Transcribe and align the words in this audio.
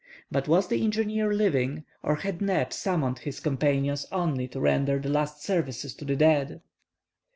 But 0.31 0.47
was 0.47 0.67
the 0.67 0.83
engineer 0.83 1.31
living, 1.31 1.85
or 2.01 2.15
had 2.15 2.41
Neb 2.41 2.73
summoned 2.73 3.19
his 3.19 3.39
companions 3.39 4.07
only 4.11 4.47
to 4.47 4.59
render 4.59 4.97
the 4.97 5.09
last 5.09 5.43
services 5.43 5.93
to 5.93 6.05
the 6.05 6.15
dead? 6.15 6.63